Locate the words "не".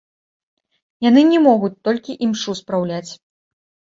1.31-1.39